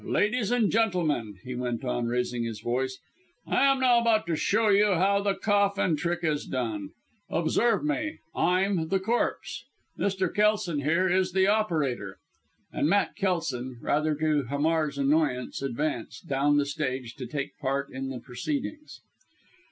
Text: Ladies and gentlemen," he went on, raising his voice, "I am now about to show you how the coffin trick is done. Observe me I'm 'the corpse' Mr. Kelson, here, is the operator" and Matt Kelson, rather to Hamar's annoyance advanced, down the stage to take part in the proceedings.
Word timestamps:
Ladies 0.03 0.49
and 0.49 0.71
gentlemen," 0.71 1.35
he 1.43 1.53
went 1.53 1.85
on, 1.85 2.07
raising 2.07 2.43
his 2.43 2.59
voice, 2.59 2.97
"I 3.45 3.65
am 3.67 3.79
now 3.79 3.99
about 3.99 4.25
to 4.25 4.35
show 4.35 4.69
you 4.69 4.87
how 4.95 5.21
the 5.21 5.35
coffin 5.35 5.95
trick 5.95 6.23
is 6.23 6.47
done. 6.47 6.89
Observe 7.29 7.85
me 7.85 8.17
I'm 8.33 8.87
'the 8.87 8.99
corpse' 8.99 9.63
Mr. 9.99 10.33
Kelson, 10.33 10.81
here, 10.81 11.07
is 11.07 11.33
the 11.33 11.45
operator" 11.45 12.17
and 12.73 12.89
Matt 12.89 13.15
Kelson, 13.15 13.77
rather 13.79 14.15
to 14.15 14.45
Hamar's 14.45 14.97
annoyance 14.97 15.61
advanced, 15.61 16.27
down 16.27 16.57
the 16.57 16.65
stage 16.65 17.13
to 17.17 17.27
take 17.27 17.59
part 17.59 17.91
in 17.91 18.09
the 18.09 18.19
proceedings. 18.19 19.01